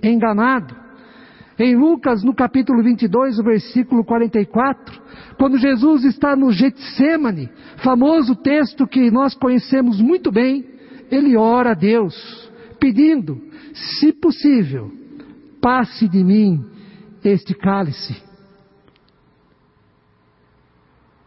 enganado. 0.00 0.72
Em 1.58 1.74
Lucas, 1.74 2.22
no 2.22 2.32
capítulo 2.32 2.84
22, 2.84 3.40
o 3.40 3.42
versículo 3.42 4.04
44, 4.04 5.02
quando 5.36 5.58
Jesus 5.58 6.04
está 6.04 6.36
no 6.36 6.52
Getsemane, 6.52 7.50
famoso 7.82 8.36
texto 8.36 8.86
que 8.86 9.10
nós 9.10 9.34
conhecemos 9.34 10.00
muito 10.00 10.30
bem, 10.30 10.64
ele 11.10 11.36
ora 11.36 11.72
a 11.72 11.74
Deus, 11.74 12.14
pedindo, 12.78 13.42
se 13.74 14.12
possível, 14.12 14.92
passe 15.60 16.08
de 16.08 16.22
mim 16.22 16.64
este 17.24 17.54
cálice. 17.54 18.22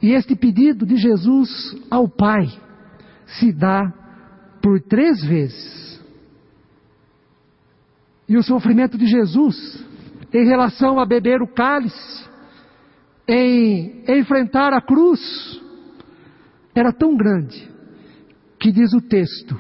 E 0.01 0.13
este 0.13 0.33
pedido 0.33 0.85
de 0.85 0.95
Jesus 0.95 1.49
ao 1.89 2.07
Pai 2.07 2.47
se 3.25 3.51
dá 3.51 3.93
por 4.61 4.79
três 4.79 5.21
vezes. 5.25 6.01
E 8.29 8.37
o 8.37 8.43
sofrimento 8.43 8.97
de 8.97 9.05
Jesus 9.05 9.90
em 10.33 10.45
relação 10.45 10.99
a 10.99 11.05
beber 11.05 11.41
o 11.41 11.47
cálice 11.47 12.29
em 13.27 14.03
enfrentar 14.07 14.73
a 14.73 14.81
cruz 14.81 15.19
era 16.73 16.91
tão 16.91 17.15
grande 17.15 17.69
que 18.59 18.71
diz 18.71 18.93
o 18.93 19.01
texto, 19.01 19.57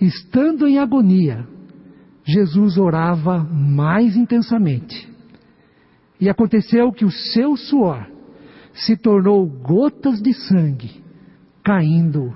estando 0.00 0.66
em 0.68 0.78
agonia, 0.78 1.46
Jesus 2.24 2.76
orava 2.76 3.38
mais 3.38 4.16
intensamente. 4.16 5.08
E 6.20 6.28
aconteceu 6.28 6.92
que 6.92 7.04
o 7.04 7.10
seu 7.10 7.56
suor 7.56 8.06
se 8.74 8.96
tornou 8.96 9.46
gotas 9.46 10.20
de 10.20 10.32
sangue 10.34 11.02
caindo 11.64 12.34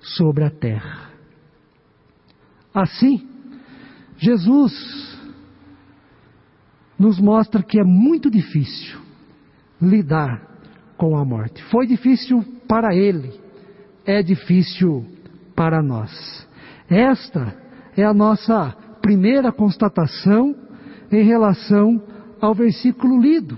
sobre 0.00 0.44
a 0.44 0.50
terra. 0.50 1.10
Assim, 2.72 3.28
Jesus 4.18 5.19
nos 7.00 7.18
mostra 7.18 7.62
que 7.62 7.80
é 7.80 7.82
muito 7.82 8.30
difícil 8.30 9.00
lidar 9.80 10.46
com 10.98 11.16
a 11.16 11.24
morte. 11.24 11.62
Foi 11.70 11.86
difícil 11.86 12.44
para 12.68 12.94
ele, 12.94 13.32
é 14.04 14.22
difícil 14.22 15.06
para 15.56 15.82
nós. 15.82 16.46
Esta 16.90 17.56
é 17.96 18.04
a 18.04 18.12
nossa 18.12 18.76
primeira 19.00 19.50
constatação 19.50 20.54
em 21.10 21.24
relação 21.24 22.02
ao 22.38 22.54
versículo 22.54 23.18
lido. 23.18 23.56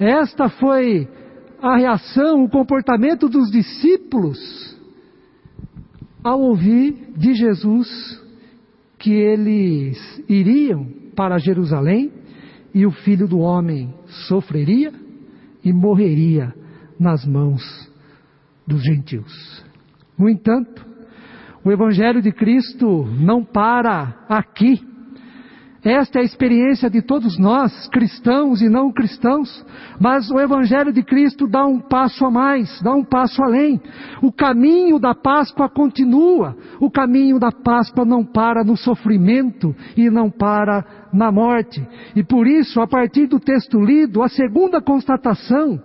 Esta 0.00 0.48
foi 0.48 1.08
a 1.62 1.76
reação, 1.76 2.42
o 2.42 2.50
comportamento 2.50 3.28
dos 3.28 3.48
discípulos 3.48 4.76
ao 6.24 6.40
ouvir 6.40 7.12
de 7.16 7.32
Jesus 7.32 8.20
que 8.98 9.12
eles 9.12 10.20
iriam 10.28 10.84
para 11.14 11.38
Jerusalém 11.38 12.21
e 12.74 12.86
o 12.86 12.90
filho 12.90 13.28
do 13.28 13.38
homem 13.38 13.94
sofreria 14.28 14.92
e 15.64 15.72
morreria 15.72 16.54
nas 16.98 17.24
mãos 17.26 17.62
dos 18.66 18.82
gentios. 18.82 19.64
No 20.18 20.28
entanto, 20.28 20.86
o 21.64 21.70
Evangelho 21.70 22.20
de 22.20 22.32
Cristo 22.32 23.04
não 23.20 23.44
para 23.44 24.24
aqui. 24.28 24.80
Esta 25.84 26.20
é 26.20 26.22
a 26.22 26.24
experiência 26.24 26.88
de 26.88 27.02
todos 27.02 27.36
nós, 27.38 27.88
cristãos 27.88 28.62
e 28.62 28.68
não 28.68 28.92
cristãos, 28.92 29.66
mas 30.00 30.30
o 30.30 30.38
Evangelho 30.38 30.92
de 30.92 31.02
Cristo 31.02 31.48
dá 31.48 31.66
um 31.66 31.80
passo 31.80 32.24
a 32.24 32.30
mais, 32.30 32.80
dá 32.82 32.94
um 32.94 33.02
passo 33.02 33.42
além. 33.42 33.80
O 34.22 34.30
caminho 34.30 35.00
da 35.00 35.12
Páscoa 35.12 35.68
continua, 35.68 36.56
o 36.78 36.88
caminho 36.88 37.36
da 37.40 37.50
Páscoa 37.50 38.04
não 38.04 38.24
para 38.24 38.62
no 38.62 38.76
sofrimento 38.76 39.74
e 39.96 40.08
não 40.08 40.30
para 40.30 40.84
na 41.12 41.32
morte. 41.32 41.84
E 42.14 42.22
por 42.22 42.46
isso, 42.46 42.80
a 42.80 42.86
partir 42.86 43.26
do 43.26 43.40
texto 43.40 43.80
lido, 43.80 44.22
a 44.22 44.28
segunda 44.28 44.80
constatação 44.80 45.82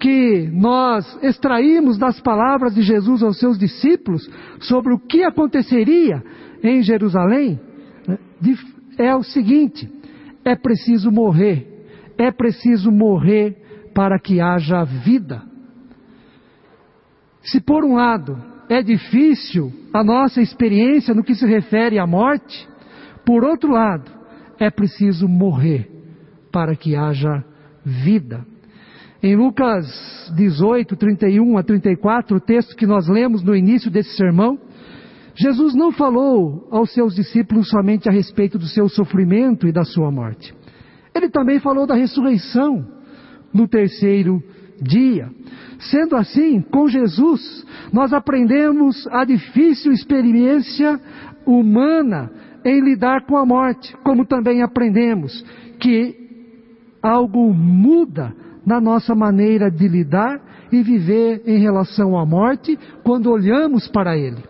que 0.00 0.50
nós 0.52 1.18
extraímos 1.22 1.98
das 1.98 2.20
palavras 2.20 2.74
de 2.74 2.80
Jesus 2.80 3.22
aos 3.22 3.38
seus 3.38 3.58
discípulos 3.58 4.26
sobre 4.60 4.94
o 4.94 4.98
que 4.98 5.24
aconteceria 5.24 6.22
em 6.62 6.82
Jerusalém, 6.82 7.60
né, 8.08 8.18
é 8.98 9.14
o 9.14 9.22
seguinte: 9.22 9.90
é 10.44 10.54
preciso 10.54 11.10
morrer, 11.10 11.66
é 12.18 12.30
preciso 12.30 12.90
morrer 12.90 13.56
para 13.94 14.18
que 14.18 14.40
haja 14.40 14.84
vida. 14.84 15.42
Se 17.42 17.60
por 17.60 17.84
um 17.84 17.94
lado 17.94 18.36
é 18.68 18.82
difícil 18.82 19.72
a 19.92 20.02
nossa 20.02 20.40
experiência 20.40 21.14
no 21.14 21.22
que 21.22 21.34
se 21.34 21.46
refere 21.46 21.98
à 21.98 22.06
morte, 22.06 22.68
por 23.24 23.44
outro 23.44 23.72
lado, 23.72 24.10
é 24.58 24.70
preciso 24.70 25.28
morrer 25.28 25.90
para 26.52 26.74
que 26.74 26.96
haja 26.96 27.44
vida. 27.84 28.44
Em 29.22 29.34
Lucas 29.34 30.32
18, 30.36 30.94
31 30.96 31.58
a 31.58 31.62
34, 31.62 32.36
o 32.36 32.40
texto 32.40 32.76
que 32.76 32.86
nós 32.86 33.08
lemos 33.08 33.42
no 33.42 33.56
início 33.56 33.90
desse 33.90 34.16
sermão, 34.16 34.58
Jesus 35.36 35.74
não 35.74 35.92
falou 35.92 36.66
aos 36.70 36.92
seus 36.92 37.14
discípulos 37.14 37.68
somente 37.68 38.08
a 38.08 38.12
respeito 38.12 38.58
do 38.58 38.66
seu 38.66 38.88
sofrimento 38.88 39.68
e 39.68 39.72
da 39.72 39.84
sua 39.84 40.10
morte. 40.10 40.54
Ele 41.14 41.28
também 41.28 41.60
falou 41.60 41.86
da 41.86 41.94
ressurreição 41.94 42.86
no 43.52 43.68
terceiro 43.68 44.42
dia. 44.80 45.28
Sendo 45.78 46.16
assim, 46.16 46.62
com 46.62 46.88
Jesus, 46.88 47.66
nós 47.92 48.12
aprendemos 48.12 49.06
a 49.08 49.24
difícil 49.24 49.92
experiência 49.92 50.98
humana 51.46 52.30
em 52.64 52.80
lidar 52.80 53.26
com 53.26 53.36
a 53.36 53.44
morte, 53.44 53.94
como 54.02 54.26
também 54.26 54.62
aprendemos 54.62 55.44
que 55.78 56.16
algo 57.02 57.52
muda 57.52 58.34
na 58.64 58.80
nossa 58.80 59.14
maneira 59.14 59.70
de 59.70 59.86
lidar 59.86 60.40
e 60.72 60.82
viver 60.82 61.42
em 61.46 61.58
relação 61.58 62.18
à 62.18 62.26
morte 62.26 62.76
quando 63.04 63.30
olhamos 63.30 63.86
para 63.88 64.16
Ele. 64.16 64.42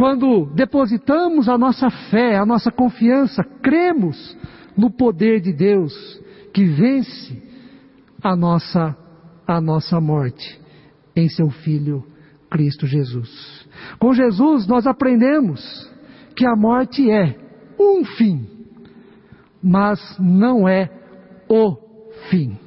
Quando 0.00 0.46
depositamos 0.54 1.46
a 1.46 1.58
nossa 1.58 1.90
fé, 1.90 2.38
a 2.38 2.46
nossa 2.46 2.72
confiança, 2.72 3.44
cremos 3.62 4.34
no 4.74 4.90
poder 4.90 5.42
de 5.42 5.52
Deus 5.52 5.92
que 6.54 6.64
vence 6.64 7.42
a 8.22 8.34
nossa, 8.34 8.96
a 9.46 9.60
nossa 9.60 10.00
morte 10.00 10.58
em 11.14 11.28
seu 11.28 11.50
Filho 11.50 12.02
Cristo 12.50 12.86
Jesus. 12.86 13.68
Com 13.98 14.14
Jesus 14.14 14.66
nós 14.66 14.86
aprendemos 14.86 15.60
que 16.34 16.46
a 16.46 16.56
morte 16.56 17.10
é 17.10 17.36
um 17.78 18.02
fim, 18.02 18.48
mas 19.62 20.00
não 20.18 20.66
é 20.66 20.90
o 21.46 21.76
fim. 22.30 22.58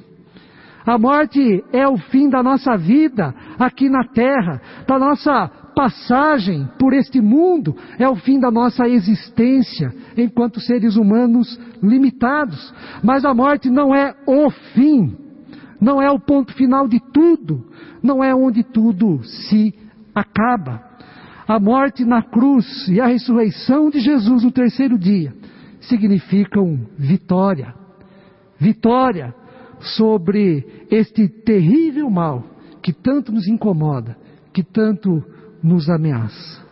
A 0.86 0.96
morte 0.96 1.64
é 1.72 1.88
o 1.88 1.96
fim 1.96 2.28
da 2.28 2.44
nossa 2.44 2.76
vida 2.76 3.34
aqui 3.58 3.88
na 3.88 4.04
terra, 4.04 4.62
da 4.86 5.00
nossa 5.00 5.63
passagem 5.74 6.68
por 6.78 6.92
este 6.92 7.20
mundo, 7.20 7.76
é 7.98 8.08
o 8.08 8.16
fim 8.16 8.38
da 8.38 8.50
nossa 8.50 8.88
existência 8.88 9.92
enquanto 10.16 10.60
seres 10.60 10.96
humanos 10.96 11.58
limitados. 11.82 12.72
Mas 13.02 13.24
a 13.24 13.34
morte 13.34 13.68
não 13.68 13.94
é 13.94 14.14
o 14.26 14.50
fim, 14.50 15.16
não 15.80 16.00
é 16.00 16.10
o 16.10 16.20
ponto 16.20 16.54
final 16.54 16.88
de 16.88 17.00
tudo, 17.12 17.66
não 18.02 18.22
é 18.22 18.34
onde 18.34 18.62
tudo 18.62 19.22
se 19.24 19.74
acaba. 20.14 20.82
A 21.46 21.60
morte 21.60 22.04
na 22.04 22.22
cruz 22.22 22.88
e 22.88 23.00
a 23.00 23.06
ressurreição 23.06 23.90
de 23.90 24.00
Jesus 24.00 24.44
no 24.44 24.50
terceiro 24.50 24.98
dia 24.98 25.34
significam 25.80 26.86
vitória. 26.96 27.74
Vitória 28.58 29.34
sobre 29.80 30.86
este 30.90 31.28
terrível 31.28 32.08
mal 32.08 32.44
que 32.82 32.92
tanto 32.92 33.32
nos 33.32 33.46
incomoda, 33.46 34.16
que 34.52 34.62
tanto 34.62 35.22
nos 35.64 35.88
ameaça. 35.88 36.62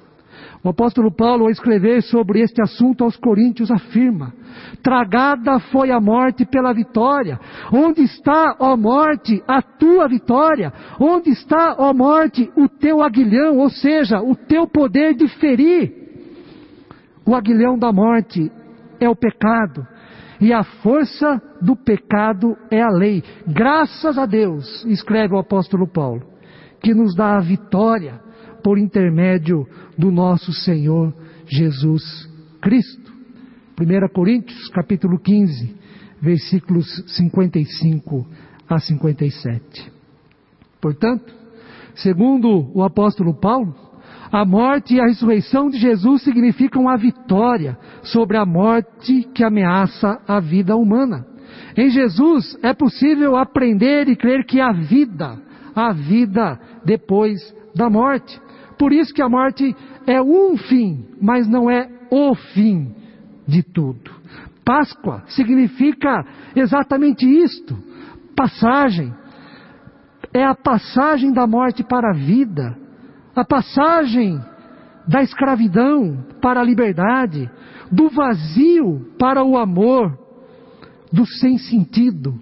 O 0.62 0.68
apóstolo 0.68 1.10
Paulo, 1.10 1.44
ao 1.44 1.50
escrever 1.50 2.02
sobre 2.02 2.40
este 2.40 2.62
assunto 2.62 3.02
aos 3.02 3.16
Coríntios, 3.16 3.68
afirma: 3.70 4.32
Tragada 4.80 5.58
foi 5.58 5.90
a 5.90 6.00
morte 6.00 6.44
pela 6.44 6.72
vitória. 6.72 7.40
Onde 7.72 8.02
está, 8.02 8.54
ó 8.60 8.76
morte, 8.76 9.42
a 9.48 9.60
tua 9.60 10.06
vitória? 10.06 10.72
Onde 11.00 11.30
está, 11.30 11.74
ó 11.78 11.92
morte, 11.92 12.48
o 12.56 12.68
teu 12.68 13.02
aguilhão, 13.02 13.58
ou 13.58 13.70
seja, 13.70 14.20
o 14.20 14.36
teu 14.36 14.68
poder 14.68 15.14
de 15.14 15.26
ferir? 15.26 15.92
O 17.26 17.34
aguilhão 17.34 17.76
da 17.76 17.92
morte 17.92 18.50
é 19.00 19.08
o 19.08 19.16
pecado, 19.16 19.84
e 20.40 20.52
a 20.52 20.62
força 20.62 21.42
do 21.60 21.74
pecado 21.74 22.56
é 22.70 22.80
a 22.80 22.90
lei. 22.90 23.24
Graças 23.48 24.16
a 24.16 24.26
Deus, 24.26 24.84
escreve 24.84 25.34
o 25.34 25.38
apóstolo 25.38 25.88
Paulo, 25.88 26.22
que 26.80 26.94
nos 26.94 27.16
dá 27.16 27.36
a 27.36 27.40
vitória 27.40 28.20
por 28.62 28.78
intermédio 28.78 29.66
do 29.96 30.10
nosso 30.10 30.52
Senhor 30.52 31.14
Jesus 31.46 32.02
Cristo. 32.60 33.12
1 33.80 34.08
Coríntios, 34.12 34.68
capítulo 34.68 35.18
15, 35.18 35.74
versículos 36.20 36.86
55 37.16 38.26
a 38.68 38.78
57. 38.78 39.92
Portanto, 40.80 41.32
segundo 41.94 42.70
o 42.74 42.82
apóstolo 42.82 43.34
Paulo, 43.34 43.74
a 44.30 44.44
morte 44.44 44.94
e 44.94 45.00
a 45.00 45.06
ressurreição 45.06 45.68
de 45.68 45.78
Jesus 45.78 46.22
significam 46.22 46.88
a 46.88 46.96
vitória 46.96 47.76
sobre 48.02 48.36
a 48.36 48.46
morte 48.46 49.28
que 49.34 49.44
ameaça 49.44 50.20
a 50.26 50.40
vida 50.40 50.74
humana. 50.74 51.26
Em 51.76 51.90
Jesus 51.90 52.58
é 52.62 52.72
possível 52.72 53.36
aprender 53.36 54.08
e 54.08 54.16
crer 54.16 54.46
que 54.46 54.60
há 54.60 54.72
vida, 54.72 55.38
há 55.74 55.92
vida 55.92 56.58
depois 56.84 57.40
da 57.74 57.90
morte. 57.90 58.40
Por 58.82 58.92
isso 58.92 59.14
que 59.14 59.22
a 59.22 59.28
morte 59.28 59.76
é 60.08 60.20
um 60.20 60.56
fim, 60.56 61.06
mas 61.20 61.46
não 61.46 61.70
é 61.70 61.88
o 62.10 62.34
fim 62.34 62.92
de 63.46 63.62
tudo. 63.62 64.10
Páscoa 64.64 65.22
significa 65.28 66.26
exatamente 66.56 67.24
isto: 67.24 67.78
passagem. 68.34 69.14
É 70.34 70.42
a 70.44 70.56
passagem 70.56 71.32
da 71.32 71.46
morte 71.46 71.84
para 71.84 72.10
a 72.10 72.12
vida 72.12 72.76
a 73.36 73.44
passagem 73.44 74.40
da 75.06 75.22
escravidão 75.22 76.26
para 76.40 76.60
a 76.60 76.64
liberdade, 76.64 77.48
do 77.88 78.08
vazio 78.08 79.14
para 79.16 79.44
o 79.44 79.56
amor, 79.56 80.18
do 81.12 81.24
sem 81.24 81.56
sentido 81.56 82.34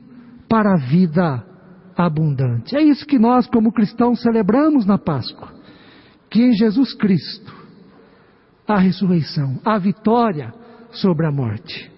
para 0.48 0.72
a 0.72 0.78
vida 0.78 1.44
abundante. 1.94 2.74
É 2.74 2.82
isso 2.82 3.06
que 3.06 3.18
nós, 3.18 3.46
como 3.46 3.70
cristãos, 3.72 4.22
celebramos 4.22 4.86
na 4.86 4.96
Páscoa. 4.96 5.59
Que 6.30 6.42
em 6.42 6.52
Jesus 6.52 6.94
Cristo, 6.94 7.52
a 8.66 8.78
ressurreição, 8.78 9.60
a 9.64 9.78
vitória 9.78 10.54
sobre 10.92 11.26
a 11.26 11.32
morte. 11.32 11.90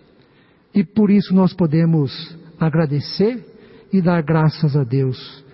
E 0.74 0.82
por 0.82 1.10
isso 1.10 1.34
nós 1.34 1.52
podemos 1.52 2.36
agradecer 2.58 3.44
e 3.92 4.00
dar 4.00 4.22
graças 4.22 4.74
a 4.74 4.84
Deus 4.84 5.44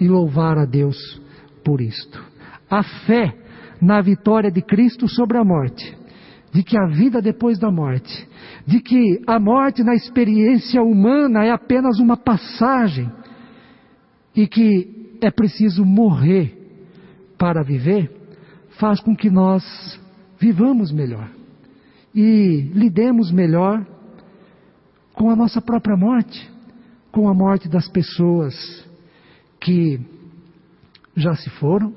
e 0.00 0.06
louvar 0.06 0.56
a 0.56 0.64
Deus 0.64 1.20
por 1.64 1.80
isto. 1.80 2.22
A 2.70 2.82
fé 2.82 3.36
na 3.80 4.00
vitória 4.00 4.50
de 4.50 4.62
Cristo 4.62 5.08
sobre 5.08 5.36
a 5.36 5.44
morte, 5.44 5.96
de 6.52 6.62
que 6.62 6.78
a 6.78 6.86
vida 6.86 7.20
depois 7.20 7.58
da 7.58 7.70
morte, 7.70 8.28
de 8.66 8.80
que 8.80 9.20
a 9.26 9.40
morte 9.40 9.82
na 9.82 9.94
experiência 9.94 10.80
humana 10.82 11.44
é 11.44 11.50
apenas 11.50 11.98
uma 11.98 12.16
passagem 12.16 13.10
e 14.34 14.46
que 14.46 15.16
é 15.20 15.30
preciso 15.30 15.84
morrer 15.84 16.63
para 17.38 17.62
viver, 17.62 18.10
faz 18.78 19.00
com 19.00 19.14
que 19.14 19.30
nós 19.30 19.64
vivamos 20.38 20.92
melhor 20.92 21.30
e 22.14 22.70
lidemos 22.72 23.32
melhor 23.32 23.84
com 25.14 25.30
a 25.30 25.36
nossa 25.36 25.60
própria 25.60 25.96
morte, 25.96 26.50
com 27.10 27.28
a 27.28 27.34
morte 27.34 27.68
das 27.68 27.88
pessoas 27.88 28.54
que 29.60 30.00
já 31.16 31.34
se 31.34 31.48
foram 31.50 31.94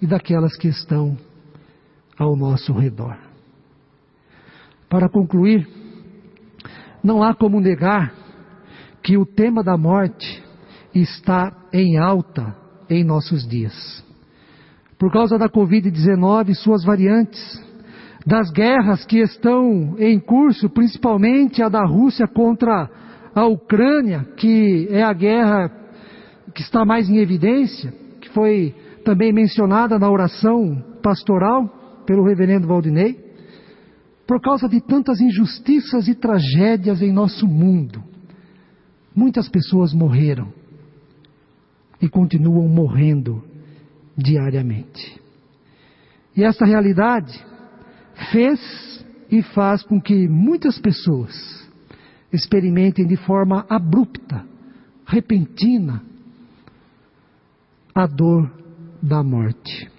e 0.00 0.06
daquelas 0.06 0.56
que 0.56 0.68
estão 0.68 1.16
ao 2.18 2.36
nosso 2.36 2.72
redor. 2.72 3.18
Para 4.88 5.08
concluir, 5.08 5.68
não 7.02 7.22
há 7.22 7.34
como 7.34 7.60
negar 7.60 8.14
que 9.02 9.16
o 9.16 9.26
tema 9.26 9.62
da 9.62 9.76
morte 9.76 10.42
está 10.94 11.52
em 11.72 11.98
alta 11.98 12.56
em 12.88 13.04
nossos 13.04 13.46
dias. 13.46 14.05
Por 14.98 15.12
causa 15.12 15.36
da 15.36 15.48
Covid-19 15.48 16.48
e 16.50 16.54
suas 16.54 16.82
variantes, 16.84 17.40
das 18.26 18.50
guerras 18.50 19.04
que 19.04 19.18
estão 19.18 19.94
em 19.98 20.18
curso, 20.18 20.70
principalmente 20.70 21.62
a 21.62 21.68
da 21.68 21.84
Rússia 21.84 22.26
contra 22.26 22.90
a 23.34 23.46
Ucrânia, 23.46 24.24
que 24.36 24.88
é 24.90 25.02
a 25.02 25.12
guerra 25.12 25.70
que 26.54 26.62
está 26.62 26.84
mais 26.84 27.08
em 27.08 27.18
evidência, 27.18 27.92
que 28.20 28.30
foi 28.30 28.74
também 29.04 29.32
mencionada 29.32 29.98
na 29.98 30.10
oração 30.10 30.82
pastoral 31.02 32.02
pelo 32.06 32.24
reverendo 32.24 32.66
Valdinei, 32.66 33.24
por 34.26 34.40
causa 34.40 34.68
de 34.68 34.80
tantas 34.80 35.20
injustiças 35.20 36.08
e 36.08 36.14
tragédias 36.14 37.02
em 37.02 37.12
nosso 37.12 37.46
mundo. 37.46 38.02
Muitas 39.14 39.48
pessoas 39.48 39.92
morreram 39.92 40.48
e 42.02 42.08
continuam 42.08 42.68
morrendo 42.68 43.42
diariamente. 44.16 45.20
E 46.36 46.42
essa 46.42 46.64
realidade 46.64 47.44
fez 48.30 49.04
e 49.30 49.42
faz 49.42 49.82
com 49.82 50.00
que 50.00 50.28
muitas 50.28 50.78
pessoas 50.78 51.66
experimentem 52.32 53.06
de 53.06 53.16
forma 53.16 53.66
abrupta, 53.68 54.44
repentina, 55.06 56.02
a 57.94 58.06
dor 58.06 58.50
da 59.02 59.22
morte. 59.22 59.90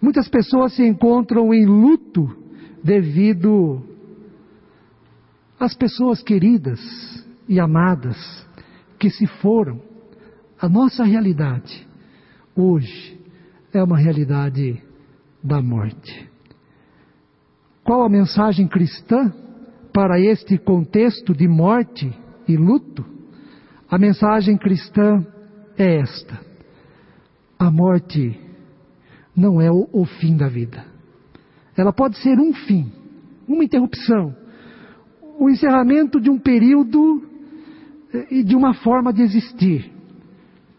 Muitas 0.00 0.28
pessoas 0.28 0.74
se 0.74 0.86
encontram 0.86 1.52
em 1.52 1.66
luto 1.66 2.28
devido 2.84 3.82
às 5.58 5.74
pessoas 5.74 6.22
queridas 6.22 6.78
e 7.48 7.58
amadas 7.58 8.46
que 8.98 9.10
se 9.10 9.26
foram. 9.26 9.80
A 10.60 10.68
nossa 10.68 11.04
realidade 11.04 11.86
hoje 12.54 13.17
é 13.72 13.82
uma 13.82 13.98
realidade 13.98 14.82
da 15.42 15.60
morte. 15.60 16.28
Qual 17.84 18.02
a 18.02 18.08
mensagem 18.08 18.66
cristã 18.66 19.32
para 19.92 20.20
este 20.20 20.58
contexto 20.58 21.34
de 21.34 21.48
morte 21.48 22.12
e 22.46 22.56
luto? 22.56 23.04
A 23.90 23.98
mensagem 23.98 24.56
cristã 24.56 25.24
é 25.76 26.00
esta: 26.00 26.38
a 27.58 27.70
morte 27.70 28.38
não 29.34 29.60
é 29.60 29.70
o, 29.70 29.88
o 29.92 30.04
fim 30.04 30.36
da 30.36 30.48
vida. 30.48 30.84
Ela 31.76 31.92
pode 31.92 32.18
ser 32.18 32.38
um 32.38 32.52
fim, 32.52 32.90
uma 33.46 33.64
interrupção, 33.64 34.34
o 35.38 35.48
encerramento 35.48 36.20
de 36.20 36.28
um 36.28 36.38
período 36.38 37.22
eh, 38.12 38.26
e 38.30 38.42
de 38.42 38.56
uma 38.56 38.74
forma 38.74 39.12
de 39.12 39.22
existir. 39.22 39.92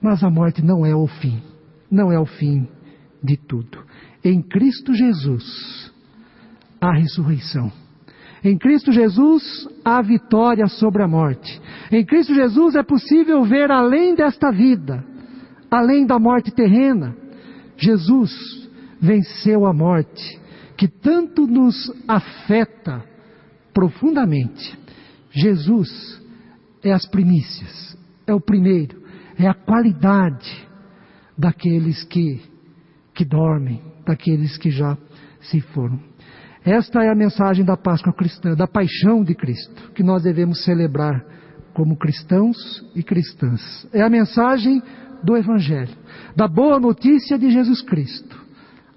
Mas 0.01 0.23
a 0.23 0.29
morte 0.29 0.61
não 0.61 0.85
é 0.85 0.93
o 0.93 1.07
fim, 1.07 1.41
não 1.89 2.11
é 2.11 2.19
o 2.19 2.25
fim 2.25 2.67
de 3.23 3.37
tudo. 3.37 3.83
Em 4.23 4.41
Cristo 4.41 4.93
Jesus, 4.93 5.91
a 6.79 6.91
ressurreição. 6.93 7.71
Em 8.43 8.57
Cristo 8.57 8.91
Jesus, 8.91 9.67
a 9.83 10.01
vitória 10.01 10.67
sobre 10.67 11.03
a 11.03 11.07
morte. 11.07 11.61
Em 11.91 12.05
Cristo 12.05 12.33
Jesus 12.33 12.75
é 12.75 12.83
possível 12.83 13.43
ver 13.43 13.69
além 13.69 14.15
desta 14.15 14.51
vida, 14.51 15.03
além 15.69 16.05
da 16.05 16.17
morte 16.17 16.51
terrena. 16.51 17.15
Jesus 17.77 18.31
venceu 19.01 19.65
a 19.65 19.73
morte, 19.73 20.39
que 20.77 20.87
tanto 20.87 21.45
nos 21.45 21.75
afeta 22.07 23.03
profundamente. 23.73 24.77
Jesus 25.31 26.21
é 26.83 26.91
as 26.91 27.05
primícias, 27.07 27.97
é 28.25 28.33
o 28.33 28.39
primeiro, 28.39 29.01
é 29.37 29.47
a 29.47 29.53
qualidade 29.53 30.67
daqueles 31.37 32.03
que, 32.03 32.41
que 33.19 33.25
dormem, 33.25 33.81
daqueles 34.05 34.57
que 34.57 34.71
já 34.71 34.97
se 35.41 35.59
foram. 35.59 35.99
Esta 36.63 37.03
é 37.03 37.09
a 37.09 37.15
mensagem 37.15 37.65
da 37.65 37.75
Páscoa 37.75 38.13
cristã, 38.13 38.55
da 38.55 38.65
paixão 38.65 39.25
de 39.25 39.35
Cristo, 39.35 39.91
que 39.91 40.01
nós 40.01 40.23
devemos 40.23 40.63
celebrar 40.63 41.21
como 41.73 41.97
cristãos 41.97 42.55
e 42.95 43.03
cristãs. 43.03 43.85
É 43.91 44.01
a 44.01 44.09
mensagem 44.09 44.81
do 45.21 45.35
Evangelho, 45.35 45.97
da 46.33 46.47
boa 46.47 46.79
notícia 46.79 47.37
de 47.37 47.51
Jesus 47.51 47.81
Cristo. 47.81 48.39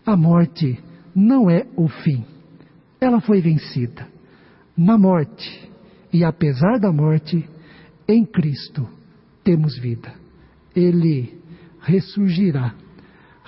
A 0.07 0.17
morte 0.17 0.79
não 1.13 1.51
é 1.51 1.67
o 1.77 1.89
fim, 1.89 2.25
ela 3.01 3.21
foi 3.21 3.41
vencida. 3.41 4.07
Na 4.77 4.97
morte, 4.97 5.69
e 6.13 6.23
apesar 6.23 6.79
da 6.79 6.93
morte, 6.93 7.45
em 8.07 8.25
Cristo 8.25 8.89
temos 9.43 9.77
vida. 9.81 10.15
Ele 10.77 11.43
ressurgirá, 11.81 12.73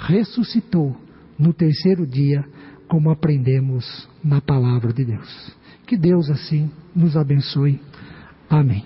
ressuscitou 0.07 0.97
no 1.39 1.53
terceiro 1.53 2.07
dia, 2.07 2.45
como 2.89 3.11
aprendemos 3.11 4.09
na 4.23 4.41
palavra 4.41 4.93
de 4.93 5.05
Deus. 5.05 5.57
Que 5.87 5.97
Deus 5.97 6.31
assim 6.31 6.71
nos 6.95 7.17
abençoe. 7.17 7.81
Amém. 8.49 8.85